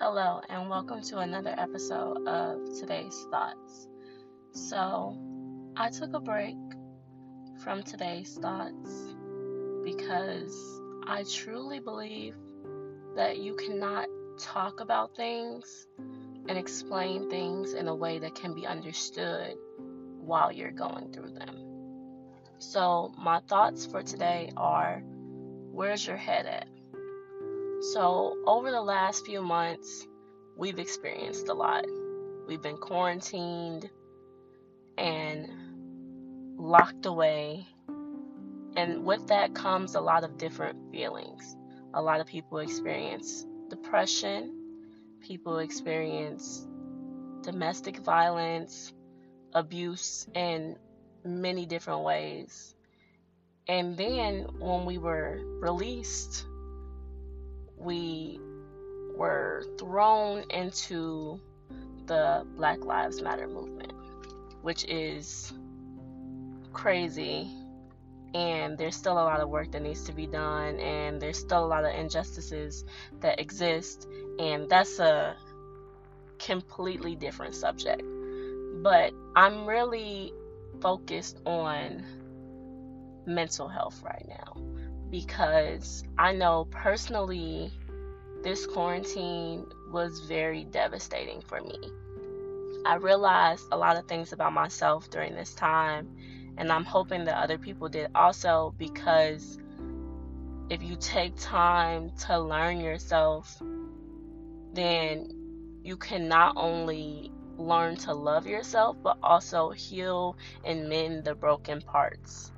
Hello, 0.00 0.40
and 0.48 0.70
welcome 0.70 1.02
to 1.02 1.18
another 1.18 1.52
episode 1.58 2.24
of 2.28 2.60
today's 2.78 3.26
thoughts. 3.32 3.88
So, 4.52 5.18
I 5.76 5.90
took 5.90 6.14
a 6.14 6.20
break 6.20 6.54
from 7.64 7.82
today's 7.82 8.38
thoughts 8.40 9.16
because 9.82 10.56
I 11.04 11.24
truly 11.28 11.80
believe 11.80 12.36
that 13.16 13.38
you 13.38 13.56
cannot 13.56 14.06
talk 14.38 14.78
about 14.78 15.16
things 15.16 15.88
and 15.98 16.56
explain 16.56 17.28
things 17.28 17.72
in 17.72 17.88
a 17.88 17.94
way 17.94 18.20
that 18.20 18.36
can 18.36 18.54
be 18.54 18.68
understood 18.68 19.56
while 20.20 20.52
you're 20.52 20.70
going 20.70 21.12
through 21.12 21.32
them. 21.32 21.56
So, 22.60 23.12
my 23.18 23.40
thoughts 23.40 23.84
for 23.84 24.04
today 24.04 24.52
are 24.56 25.02
where's 25.72 26.06
your 26.06 26.16
head 26.16 26.46
at? 26.46 26.68
So, 27.80 28.36
over 28.44 28.72
the 28.72 28.82
last 28.82 29.24
few 29.24 29.40
months, 29.40 30.06
we've 30.56 30.80
experienced 30.80 31.48
a 31.48 31.54
lot. 31.54 31.84
We've 32.48 32.60
been 32.60 32.76
quarantined 32.76 33.88
and 34.96 35.48
locked 36.58 37.06
away. 37.06 37.66
And 38.76 39.04
with 39.04 39.28
that 39.28 39.54
comes 39.54 39.94
a 39.94 40.00
lot 40.00 40.24
of 40.24 40.38
different 40.38 40.90
feelings. 40.90 41.56
A 41.94 42.02
lot 42.02 42.20
of 42.20 42.26
people 42.26 42.58
experience 42.58 43.46
depression, 43.70 44.54
people 45.20 45.58
experience 45.58 46.66
domestic 47.42 47.98
violence, 47.98 48.92
abuse 49.52 50.26
in 50.34 50.76
many 51.24 51.64
different 51.64 52.02
ways. 52.02 52.74
And 53.68 53.96
then 53.96 54.48
when 54.58 54.84
we 54.84 54.98
were 54.98 55.40
released 55.60 56.44
we 57.80 58.40
were 59.16 59.64
thrown 59.78 60.44
into 60.50 61.40
the 62.06 62.46
Black 62.56 62.84
Lives 62.84 63.20
Matter 63.22 63.46
movement, 63.46 63.92
which 64.62 64.84
is 64.86 65.52
crazy. 66.72 67.50
And 68.34 68.76
there's 68.76 68.94
still 68.94 69.14
a 69.14 69.24
lot 69.24 69.40
of 69.40 69.48
work 69.48 69.72
that 69.72 69.82
needs 69.82 70.04
to 70.04 70.12
be 70.12 70.26
done, 70.26 70.78
and 70.80 71.20
there's 71.20 71.38
still 71.38 71.64
a 71.64 71.66
lot 71.66 71.84
of 71.84 71.94
injustices 71.94 72.84
that 73.20 73.40
exist, 73.40 74.06
and 74.38 74.68
that's 74.68 74.98
a 74.98 75.34
completely 76.38 77.16
different 77.16 77.54
subject. 77.54 78.02
But 78.82 79.12
I'm 79.34 79.66
really 79.66 80.34
focused 80.80 81.38
on 81.46 82.04
mental 83.26 83.66
health 83.68 84.02
right 84.04 84.26
now 84.28 84.77
because 85.10 86.04
I 86.18 86.32
know 86.32 86.66
personally 86.70 87.72
this 88.42 88.66
quarantine 88.66 89.66
was 89.90 90.20
very 90.20 90.64
devastating 90.64 91.40
for 91.40 91.60
me. 91.60 91.78
I 92.86 92.94
realized 92.94 93.64
a 93.72 93.76
lot 93.76 93.96
of 93.96 94.06
things 94.06 94.32
about 94.32 94.52
myself 94.52 95.10
during 95.10 95.34
this 95.34 95.54
time, 95.54 96.08
and 96.56 96.70
I'm 96.70 96.84
hoping 96.84 97.24
that 97.24 97.36
other 97.36 97.58
people 97.58 97.88
did 97.88 98.10
also 98.14 98.74
because 98.78 99.58
if 100.70 100.82
you 100.82 100.96
take 100.96 101.34
time 101.36 102.12
to 102.26 102.38
learn 102.38 102.80
yourself, 102.80 103.60
then 104.74 105.80
you 105.82 105.96
can 105.96 106.28
not 106.28 106.54
only 106.56 107.32
learn 107.56 107.96
to 107.96 108.14
love 108.14 108.46
yourself, 108.46 108.96
but 109.02 109.16
also 109.22 109.70
heal 109.70 110.36
and 110.64 110.88
mend 110.88 111.24
the 111.24 111.34
broken 111.34 111.80
parts. 111.80 112.52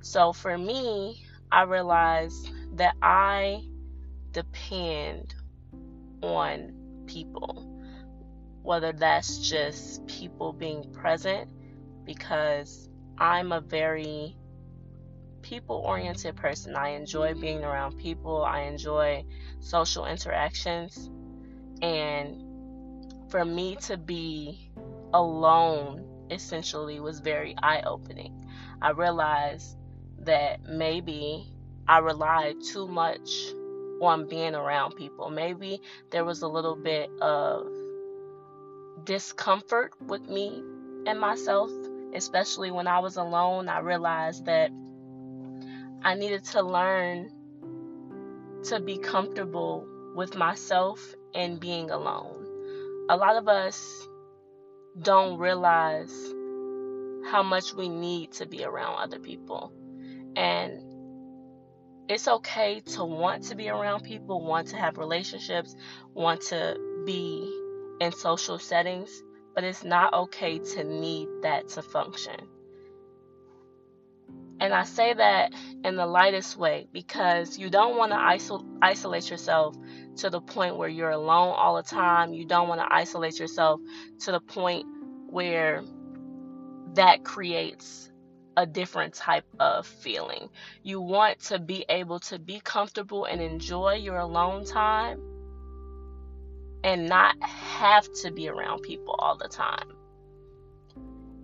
So 0.00 0.32
for 0.32 0.56
me, 0.56 1.25
I 1.50 1.62
realized 1.62 2.50
that 2.76 2.94
I 3.02 3.62
depend 4.32 5.34
on 6.22 7.04
people, 7.06 7.64
whether 8.62 8.92
that's 8.92 9.38
just 9.38 10.06
people 10.06 10.52
being 10.52 10.92
present, 10.92 11.50
because 12.04 12.88
I'm 13.18 13.52
a 13.52 13.60
very 13.60 14.36
people 15.42 15.76
oriented 15.76 16.36
person. 16.36 16.74
I 16.74 16.90
enjoy 16.90 17.34
being 17.34 17.64
around 17.64 17.96
people, 17.96 18.44
I 18.44 18.62
enjoy 18.62 19.24
social 19.60 20.06
interactions, 20.06 21.10
and 21.80 22.42
for 23.30 23.44
me 23.44 23.76
to 23.82 23.96
be 23.96 24.70
alone 25.14 26.04
essentially 26.30 27.00
was 27.00 27.20
very 27.20 27.54
eye 27.62 27.82
opening. 27.82 28.44
I 28.82 28.90
realized 28.90 29.76
that 30.20 30.64
maybe 30.68 31.46
I 31.88 31.98
relied 31.98 32.56
too 32.62 32.86
much 32.86 33.30
on 34.00 34.28
being 34.28 34.54
around 34.54 34.96
people. 34.96 35.30
Maybe 35.30 35.80
there 36.10 36.24
was 36.24 36.42
a 36.42 36.48
little 36.48 36.76
bit 36.76 37.10
of 37.20 37.66
discomfort 39.04 39.92
with 40.00 40.28
me 40.28 40.62
and 41.06 41.20
myself, 41.20 41.70
especially 42.14 42.70
when 42.70 42.86
I 42.86 42.98
was 42.98 43.16
alone. 43.16 43.68
I 43.68 43.78
realized 43.78 44.46
that 44.46 44.70
I 46.02 46.14
needed 46.14 46.44
to 46.46 46.62
learn 46.62 47.30
to 48.64 48.80
be 48.80 48.98
comfortable 48.98 49.86
with 50.14 50.34
myself 50.34 51.14
and 51.34 51.60
being 51.60 51.90
alone. 51.90 52.46
A 53.08 53.16
lot 53.16 53.36
of 53.36 53.48
us 53.48 54.08
don't 55.00 55.38
realize 55.38 56.12
how 57.30 57.42
much 57.42 57.74
we 57.74 57.88
need 57.88 58.32
to 58.32 58.46
be 58.46 58.64
around 58.64 58.96
other 58.98 59.18
people. 59.18 59.72
And 60.36 60.82
it's 62.08 62.28
okay 62.28 62.80
to 62.80 63.04
want 63.04 63.44
to 63.44 63.54
be 63.54 63.68
around 63.68 64.04
people, 64.04 64.44
want 64.44 64.68
to 64.68 64.76
have 64.76 64.98
relationships, 64.98 65.74
want 66.14 66.40
to 66.42 66.76
be 67.04 67.52
in 68.00 68.12
social 68.12 68.58
settings, 68.58 69.10
but 69.54 69.64
it's 69.64 69.82
not 69.82 70.12
okay 70.12 70.58
to 70.58 70.84
need 70.84 71.28
that 71.42 71.68
to 71.70 71.82
function. 71.82 72.36
And 74.58 74.72
I 74.72 74.84
say 74.84 75.12
that 75.12 75.52
in 75.84 75.96
the 75.96 76.06
lightest 76.06 76.56
way 76.56 76.88
because 76.92 77.58
you 77.58 77.68
don't 77.68 77.96
want 77.96 78.12
to 78.12 78.16
isol- 78.16 78.66
isolate 78.80 79.28
yourself 79.28 79.76
to 80.16 80.30
the 80.30 80.40
point 80.40 80.76
where 80.76 80.88
you're 80.88 81.10
alone 81.10 81.54
all 81.56 81.76
the 81.76 81.82
time. 81.82 82.32
You 82.32 82.46
don't 82.46 82.68
want 82.68 82.80
to 82.80 82.86
isolate 82.90 83.38
yourself 83.38 83.80
to 84.20 84.32
the 84.32 84.40
point 84.40 84.86
where 85.28 85.82
that 86.94 87.22
creates 87.22 88.10
a 88.56 88.66
different 88.66 89.14
type 89.14 89.44
of 89.60 89.86
feeling. 89.86 90.48
You 90.82 91.00
want 91.00 91.40
to 91.44 91.58
be 91.58 91.84
able 91.88 92.20
to 92.20 92.38
be 92.38 92.60
comfortable 92.60 93.24
and 93.24 93.40
enjoy 93.40 93.94
your 93.94 94.18
alone 94.18 94.64
time 94.64 95.20
and 96.82 97.08
not 97.08 97.40
have 97.42 98.08
to 98.22 98.30
be 98.30 98.48
around 98.48 98.82
people 98.82 99.14
all 99.18 99.36
the 99.36 99.48
time. 99.48 99.88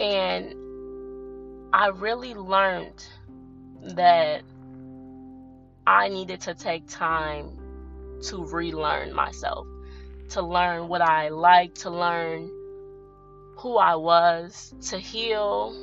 And 0.00 0.54
I 1.72 1.88
really 1.88 2.34
learned 2.34 3.04
that 3.94 4.42
I 5.86 6.08
needed 6.08 6.42
to 6.42 6.54
take 6.54 6.88
time 6.88 7.58
to 8.24 8.44
relearn 8.44 9.14
myself, 9.14 9.66
to 10.30 10.42
learn 10.42 10.88
what 10.88 11.00
I 11.00 11.28
like, 11.28 11.74
to 11.76 11.90
learn 11.90 12.50
who 13.56 13.76
I 13.76 13.94
was, 13.94 14.74
to 14.90 14.98
heal 14.98 15.74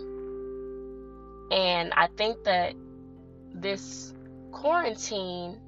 and 1.52 1.94
I 1.94 2.08
think 2.18 2.44
that 2.44 2.74
this 3.54 4.14
quarantine 4.52 5.60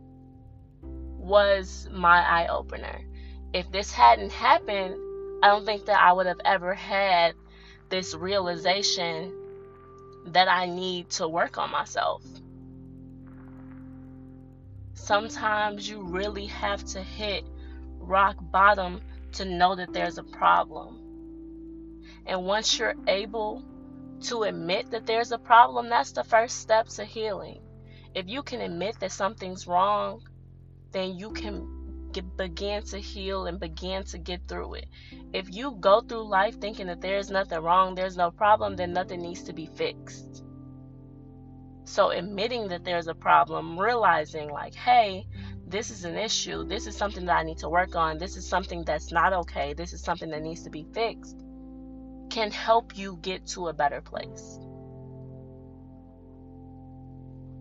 was 0.82 1.88
my 1.92 2.20
eye 2.20 2.48
opener. 2.48 3.02
If 3.54 3.72
this 3.72 3.92
hadn't 3.92 4.32
happened, 4.32 4.96
I 5.44 5.48
don't 5.48 5.66
think 5.66 5.86
that 5.86 6.00
I 6.00 6.14
would 6.14 6.26
have 6.26 6.40
ever 6.46 6.74
had 6.74 7.36
this 7.90 8.16
realization 8.16 9.34
that 10.28 10.48
I 10.48 10.66
need 10.66 11.10
to 11.12 11.28
work 11.28 11.58
on 11.58 11.72
myself. 11.72 12.24
Sometimes 14.94 15.88
you 15.88 16.02
really 16.02 16.48
have 16.48 16.84
to 16.86 17.02
hit 17.02 17.46
rock 18.00 18.36
bottom 18.40 19.02
to 19.34 19.46
know 19.46 19.76
that 19.76 19.94
there's 19.94 20.18
a 20.18 20.24
problem. 20.24 21.00
And 22.26 22.46
once 22.46 22.78
you're 22.78 22.96
able 23.08 23.64
to 24.22 24.44
admit 24.44 24.92
that 24.92 25.06
there's 25.06 25.32
a 25.32 25.38
problem, 25.38 25.90
that's 25.90 26.12
the 26.12 26.24
first 26.24 26.60
step 26.60 26.88
to 26.88 27.06
healing. 27.06 27.62
If 28.16 28.28
you 28.28 28.42
can 28.44 28.62
admit 28.62 29.00
that 29.00 29.12
something's 29.12 29.68
wrong, 29.68 30.22
then 30.92 31.18
you 31.18 31.32
can 31.32 32.10
get, 32.12 32.36
begin 32.38 32.84
to 32.84 32.98
heal 32.98 33.46
and 33.46 33.60
begin 33.60 34.04
to 34.06 34.18
get 34.18 34.48
through 34.48 34.76
it. 34.76 34.88
If 35.34 35.54
you 35.54 35.78
go 35.80 36.02
through 36.02 36.28
life 36.28 36.60
thinking 36.60 36.88
that 36.88 37.02
there's 37.02 37.30
nothing 37.30 37.60
wrong, 37.60 37.96
there's 37.96 38.18
no 38.18 38.32
problem, 38.32 38.76
then 38.76 38.94
nothing 38.94 39.22
needs 39.22 39.44
to 39.44 39.54
be 39.54 39.68
fixed. 39.68 40.44
So, 41.84 42.12
admitting 42.12 42.68
that 42.70 42.84
there's 42.84 43.08
a 43.08 43.16
problem, 43.16 43.80
realizing, 43.80 44.50
like, 44.50 44.76
hey, 44.76 45.26
this 45.66 45.90
is 45.90 46.04
an 46.04 46.18
issue, 46.18 46.66
this 46.66 46.88
is 46.88 46.98
something 46.98 47.26
that 47.26 47.38
I 47.38 47.44
need 47.44 47.60
to 47.60 47.70
work 47.70 47.96
on, 47.96 48.18
this 48.18 48.36
is 48.36 48.48
something 48.48 48.84
that's 48.84 49.12
not 49.12 49.32
okay, 49.34 49.74
this 49.74 49.94
is 49.94 50.02
something 50.02 50.30
that 50.32 50.42
needs 50.42 50.64
to 50.64 50.70
be 50.70 50.86
fixed 50.94 51.47
can 52.38 52.52
help 52.52 52.98
you 52.98 53.18
get 53.24 53.48
to 53.48 53.68
a 53.68 53.74
better 53.74 54.02
place. 54.02 54.60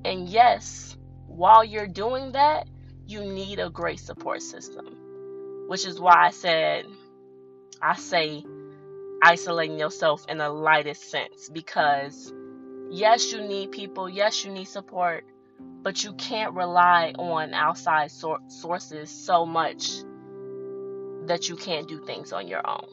And 0.05 0.29
yes, 0.29 0.97
while 1.27 1.65
you're 1.65 1.89
doing 1.89 2.33
that, 2.33 2.69
you 3.07 3.25
need 3.25 3.59
a 3.61 3.71
great 3.71 4.01
support 4.01 4.43
system. 4.43 4.87
which 5.69 5.87
is 5.87 6.01
why 6.01 6.15
I 6.27 6.31
said, 6.31 6.87
I 7.83 7.97
say 7.97 8.45
isolating 9.23 9.79
yourself 9.79 10.27
in 10.29 10.39
the 10.39 10.51
lightest 10.51 11.11
sense 11.11 11.51
because 11.51 12.33
yes, 12.91 13.33
you 13.33 13.43
need 13.43 13.73
people, 13.73 14.09
yes, 14.09 14.45
you 14.45 14.53
need 14.53 14.67
support, 14.67 15.25
but 15.83 16.05
you 16.05 16.15
can't 16.15 16.55
rely 16.55 17.15
on 17.19 17.55
outside 17.55 18.11
sor- 18.13 18.41
sources 18.49 19.11
so 19.11 19.47
much 19.47 19.91
that 21.27 21.49
you 21.49 21.57
can't 21.57 21.89
do 21.89 22.01
things 22.07 22.33
on 22.33 22.49
your 22.49 22.69
own. 22.69 22.89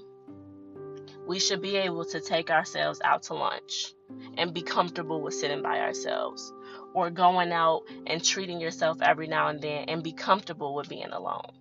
We 1.26 1.40
should 1.40 1.62
be 1.62 1.78
able 1.78 2.06
to 2.06 2.20
take 2.20 2.50
ourselves 2.50 3.00
out 3.04 3.24
to 3.24 3.34
lunch 3.34 3.94
and 4.38 4.54
be 4.54 4.62
comfortable 4.62 5.22
with 5.22 5.34
sitting 5.34 5.62
by 5.62 5.80
ourselves 5.80 6.52
or 6.94 7.10
going 7.10 7.52
out 7.52 7.84
and 8.06 8.24
treating 8.24 8.60
yourself 8.60 9.02
every 9.02 9.28
now 9.28 9.48
and 9.48 9.62
then 9.62 9.86
and 9.88 10.04
be 10.04 10.12
comfortable 10.12 10.76
with 10.76 10.90
being 10.90 11.12
alone. 11.12 11.52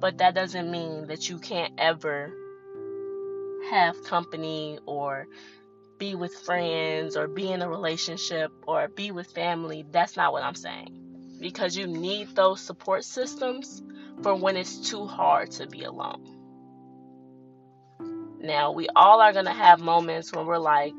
But 0.00 0.18
that 0.18 0.34
doesn't 0.34 0.70
mean 0.70 1.06
that 1.08 1.28
you 1.28 1.38
can't 1.38 1.72
ever 1.78 2.32
have 3.70 4.04
company 4.04 4.78
or 4.86 5.26
be 5.98 6.14
with 6.14 6.34
friends 6.34 7.16
or 7.16 7.26
be 7.26 7.50
in 7.50 7.62
a 7.62 7.68
relationship 7.68 8.52
or 8.66 8.88
be 8.88 9.10
with 9.10 9.32
family. 9.32 9.84
That's 9.90 10.16
not 10.16 10.32
what 10.32 10.42
I'm 10.42 10.54
saying. 10.54 11.36
Because 11.40 11.76
you 11.76 11.86
need 11.86 12.34
those 12.34 12.60
support 12.60 13.04
systems 13.04 13.82
for 14.22 14.34
when 14.34 14.56
it's 14.56 14.88
too 14.88 15.06
hard 15.06 15.50
to 15.52 15.66
be 15.66 15.84
alone. 15.84 16.35
Now, 18.46 18.70
we 18.70 18.88
all 18.94 19.20
are 19.20 19.32
going 19.32 19.46
to 19.46 19.52
have 19.52 19.80
moments 19.80 20.32
when 20.32 20.46
we're 20.46 20.58
like, 20.58 20.94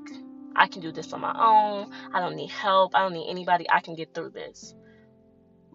I 0.53 0.67
can 0.67 0.81
do 0.81 0.91
this 0.91 1.13
on 1.13 1.21
my 1.21 1.33
own. 1.33 1.93
I 2.13 2.19
don't 2.19 2.35
need 2.35 2.49
help. 2.49 2.93
I 2.93 2.99
don't 2.99 3.13
need 3.13 3.29
anybody. 3.29 3.65
I 3.69 3.79
can 3.79 3.95
get 3.95 4.13
through 4.13 4.31
this. 4.31 4.75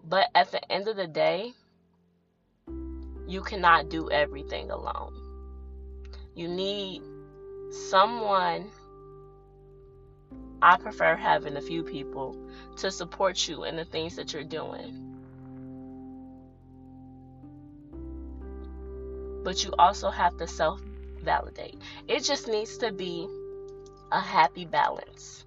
But 0.03 0.27
at 0.35 0.51
the 0.51 0.71
end 0.71 0.87
of 0.87 0.97
the 0.97 1.07
day, 1.07 1.51
you 3.27 3.41
cannot 3.41 3.89
do 3.89 4.11
everything 4.11 4.69
alone. 4.69 5.15
You 6.35 6.47
need 6.47 7.01
someone. 7.89 8.69
I 10.61 10.77
prefer 10.77 11.15
having 11.15 11.57
a 11.57 11.61
few 11.61 11.81
people 11.81 12.37
to 12.77 12.91
support 12.91 13.47
you 13.47 13.63
in 13.63 13.77
the 13.77 13.85
things 13.85 14.15
that 14.17 14.31
you're 14.31 14.43
doing. 14.43 15.09
But 19.43 19.63
you 19.63 19.73
also 19.79 20.11
have 20.11 20.37
to 20.37 20.47
self 20.47 20.79
validate. 21.23 21.77
It 22.07 22.21
just 22.23 22.47
needs 22.47 22.77
to 22.79 22.91
be 22.91 23.27
a 24.11 24.19
happy 24.19 24.65
balance. 24.65 25.45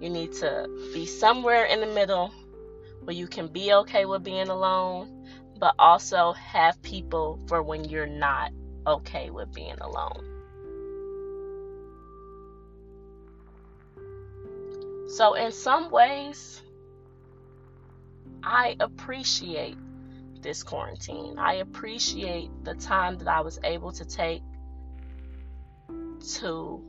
You 0.00 0.10
need 0.10 0.32
to 0.34 0.68
be 0.92 1.06
somewhere 1.06 1.64
in 1.64 1.80
the 1.80 1.86
middle 1.86 2.32
where 3.04 3.16
you 3.16 3.26
can 3.26 3.48
be 3.48 3.72
okay 3.72 4.04
with 4.04 4.22
being 4.22 4.48
alone, 4.48 5.26
but 5.58 5.74
also 5.78 6.32
have 6.32 6.80
people 6.82 7.38
for 7.46 7.62
when 7.62 7.84
you're 7.84 8.06
not 8.06 8.52
okay 8.86 9.30
with 9.30 9.52
being 9.52 9.78
alone. 9.80 10.26
So, 15.08 15.34
in 15.34 15.52
some 15.52 15.90
ways, 15.90 16.62
I 18.42 18.76
appreciate 18.80 19.76
this 20.40 20.62
quarantine. 20.62 21.38
I 21.38 21.54
appreciate 21.54 22.50
the 22.64 22.74
time 22.74 23.18
that 23.18 23.28
I 23.28 23.40
was 23.40 23.58
able 23.64 23.92
to 23.92 24.04
take 24.04 24.42
to 26.20 26.82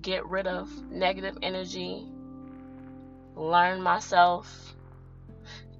get 0.00 0.26
rid 0.26 0.46
of 0.46 0.70
negative 0.90 1.36
energy, 1.42 2.06
learn 3.34 3.82
myself, 3.82 4.74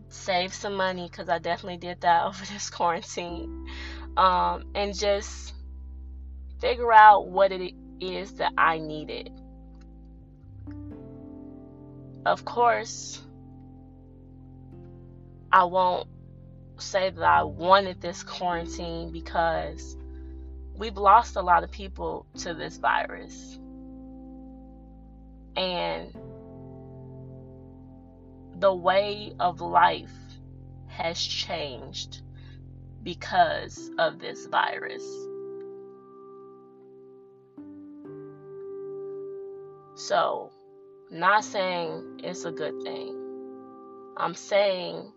save 0.08 0.52
some 0.52 0.74
money 0.74 1.08
because 1.10 1.28
I 1.28 1.38
definitely 1.38 1.78
did 1.78 2.00
that 2.02 2.24
over 2.26 2.44
this 2.46 2.70
quarantine, 2.70 3.66
um, 4.16 4.64
and 4.74 4.96
just 4.96 5.54
figure 6.60 6.92
out 6.92 7.28
what 7.28 7.52
it 7.52 7.74
is 8.00 8.32
that 8.34 8.52
I 8.58 8.78
needed. 8.78 9.30
Of 12.26 12.44
course, 12.44 13.22
I 15.50 15.64
won't 15.64 16.08
say 16.78 17.10
that 17.10 17.22
I 17.22 17.42
wanted 17.42 18.00
this 18.00 18.22
quarantine 18.22 19.10
because 19.10 19.96
we've 20.78 20.96
lost 20.96 21.34
a 21.36 21.42
lot 21.42 21.64
of 21.64 21.70
people 21.70 22.24
to 22.38 22.54
this 22.54 22.78
virus. 22.78 23.58
And 25.56 26.16
the 28.60 28.72
way 28.72 29.34
of 29.40 29.60
life 29.60 30.14
has 30.86 31.20
changed 31.20 32.22
because 33.02 33.90
of 33.98 34.20
this 34.20 34.46
virus. 34.46 35.04
So, 39.96 40.52
not 41.10 41.44
saying 41.44 42.20
it's 42.22 42.44
a 42.44 42.52
good 42.52 42.80
thing. 42.82 43.16
I'm 44.16 44.34
saying 44.34 45.12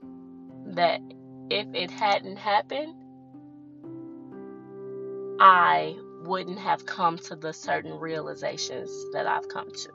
that 0.67 1.01
if 1.51 1.67
it 1.75 1.91
hadn't 1.91 2.37
happened, 2.37 2.95
I 5.43 5.95
mm-hmm. 5.97 6.27
wouldn't 6.27 6.59
have 6.59 6.85
come 6.85 7.17
to 7.17 7.35
the 7.35 7.51
certain 7.51 7.97
realizations 7.97 8.91
that 9.11 9.25
I've 9.25 9.49
come 9.49 9.71
to. 9.71 9.89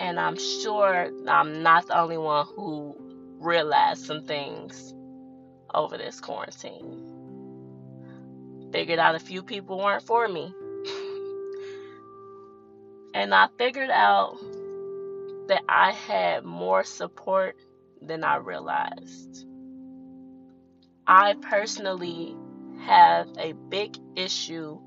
And 0.00 0.18
I'm 0.18 0.36
sure 0.36 1.12
I'm 1.28 1.62
not 1.62 1.86
the 1.86 1.96
only 1.96 2.18
one 2.18 2.44
who 2.56 2.96
realized 3.38 4.04
some 4.04 4.24
things 4.24 4.92
over 5.72 5.96
this 5.96 6.20
quarantine. 6.20 7.12
Figured 8.72 8.98
out 8.98 9.14
a 9.14 9.20
few 9.20 9.44
people 9.44 9.78
weren't 9.78 10.02
for 10.02 10.26
me. 10.26 10.52
and 13.14 13.32
I 13.32 13.46
figured 13.56 13.90
out 13.90 14.40
that 15.46 15.62
I 15.68 15.92
had 15.92 16.44
more 16.44 16.82
support 16.82 17.54
than 18.02 18.24
I 18.24 18.38
realized. 18.38 19.46
I 21.06 21.34
personally 21.34 22.34
have 22.80 23.28
a 23.38 23.52
big 23.52 23.96
issue 24.16 24.78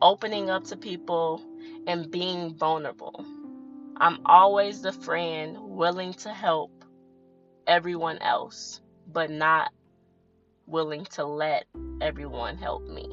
opening 0.00 0.50
up 0.50 0.64
to 0.64 0.76
people 0.76 1.42
and 1.86 2.10
being 2.10 2.54
vulnerable. 2.54 3.24
I'm 3.96 4.20
always 4.26 4.82
the 4.82 4.92
friend 4.92 5.56
willing 5.60 6.14
to 6.14 6.30
help 6.30 6.72
everyone 7.66 8.18
else, 8.18 8.80
but 9.06 9.30
not 9.30 9.72
willing 10.66 11.04
to 11.04 11.24
let 11.24 11.66
everyone 12.00 12.56
help 12.56 12.82
me. 12.82 13.04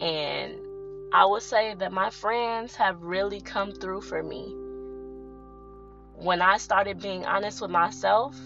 And 0.00 0.54
I 1.12 1.24
would 1.24 1.42
say 1.42 1.74
that 1.74 1.92
my 1.92 2.10
friends 2.10 2.74
have 2.76 3.02
really 3.02 3.40
come 3.40 3.72
through 3.72 4.02
for 4.02 4.22
me. 4.22 4.54
When 6.14 6.42
I 6.42 6.58
started 6.58 7.00
being 7.00 7.24
honest 7.24 7.60
with 7.60 7.70
myself 7.70 8.36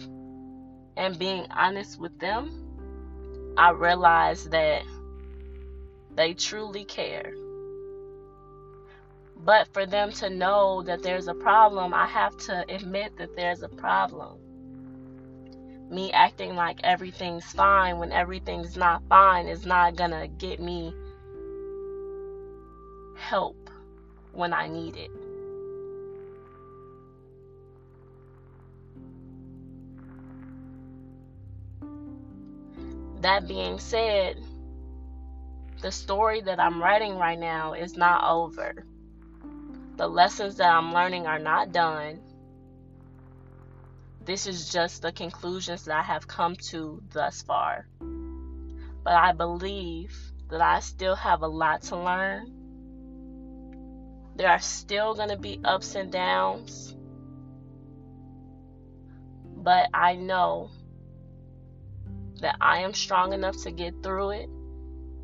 and 0.97 1.19
being 1.19 1.47
honest 1.51 1.99
with 1.99 2.19
them, 2.19 3.55
I 3.57 3.71
realized 3.71 4.51
that 4.51 4.83
they 6.15 6.35
truly 6.35 6.85
care. 6.85 7.35
But 9.37 9.69
for 9.73 9.87
them 9.87 10.13
to 10.13 10.31
know 10.31 10.83
that 10.83 11.03
there's 11.03 11.29
a 11.29 11.35
problem, 11.35 11.93
I 11.93 12.07
have 12.07 12.37
to 12.47 12.65
admit 12.69 13.17
that 13.17 13.35
there's 13.35 13.63
a 13.63 13.69
problem. 13.69 14.39
Me 15.91 16.13
acting 16.13 16.55
like 16.55 16.81
everything's 16.85 17.45
fine 17.45 17.99
when 17.99 18.13
everything's 18.13 18.77
not 18.77 19.03
fine 19.09 19.47
is 19.47 19.67
not 19.67 19.97
gonna 19.97 20.29
get 20.29 20.61
me 20.61 20.95
help 23.17 23.71
when 24.33 24.53
I 24.55 24.69
need 24.69 24.97
it. 24.97 25.11
That 33.23 33.47
being 33.47 33.79
said, 33.79 34.37
the 35.81 35.93
story 35.93 36.41
that 36.41 36.59
I'm 36.59 36.83
writing 36.83 37.19
right 37.19 37.39
now 37.39 37.73
is 37.73 37.97
not 37.97 38.29
over. 38.29 38.85
The 39.97 40.09
lessons 40.09 40.57
that 40.57 40.75
I'm 40.75 40.93
learning 40.93 41.29
are 41.29 41.39
not 41.39 41.71
done. 41.71 42.19
This 44.25 44.49
is 44.49 44.73
just 44.73 45.03
the 45.03 45.13
conclusions 45.13 45.85
that 45.85 45.97
I 45.97 46.03
have 46.03 46.27
come 46.27 46.57
to 46.71 47.01
thus 47.13 47.43
far. 47.43 47.87
But 49.05 49.13
I 49.13 49.31
believe 49.33 50.19
that 50.51 50.61
I 50.61 50.81
still 50.81 51.15
have 51.15 51.43
a 51.43 51.49
lot 51.49 51.83
to 51.83 51.97
learn. 51.97 52.53
There 54.35 54.49
are 54.49 54.59
still 54.59 55.15
going 55.15 55.29
to 55.29 55.39
be 55.39 55.61
ups 55.65 55.95
and 55.95 56.11
downs. 56.11 56.97
But 59.45 59.91
I 59.95 60.17
know 60.17 60.71
that 62.41 62.57
I 62.61 62.81
am 62.81 62.95
strong 62.95 63.33
enough 63.33 63.57
to 63.63 63.71
get 63.71 64.03
through 64.03 64.31
it. 64.31 64.49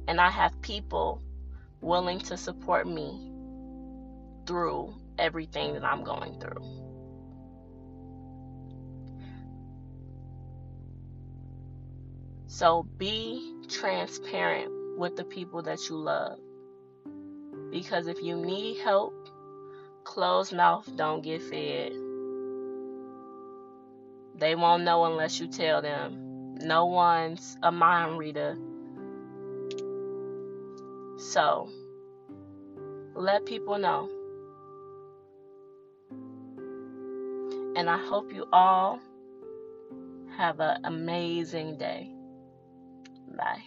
And 0.07 0.21
I 0.21 0.31
have 0.31 0.61
people 0.63 1.23
willing 1.81 2.19
to 2.21 2.37
support 2.37 2.87
me 2.87 3.31
through 4.47 4.95
everything 5.19 5.75
that 5.75 5.85
I'm 5.85 6.05
going 6.05 6.41
through. 6.41 6.65
So 12.47 12.89
be 12.97 13.55
transparent 13.69 14.99
with 14.99 15.17
the 15.17 15.25
people 15.25 15.63
that 15.63 15.79
you 15.89 15.97
love. 15.97 16.39
Because 17.71 18.07
if 18.07 18.23
you 18.23 18.37
need 18.37 18.81
help, 18.81 19.15
closed 20.05 20.55
mouth 20.55 20.89
don't 20.97 21.23
get 21.23 21.43
fed. 21.43 21.93
They 24.35 24.55
won't 24.55 24.85
know 24.85 25.05
unless 25.05 25.39
you 25.39 25.49
tell 25.49 25.83
them. 25.83 26.28
No 26.61 26.87
one's 26.87 27.57
a 27.63 27.71
mind 27.71 28.19
reader. 28.19 28.57
So, 31.19 31.69
let 33.15 33.47
people 33.47 33.79
know. 33.79 34.09
And 37.77 37.89
I 37.89 37.97
hope 37.97 38.33
you 38.33 38.47
all 38.53 39.01
have 40.37 40.61
an 40.61 40.85
amazing 40.85 41.79
day. 41.79 42.11
Bye. 43.37 43.63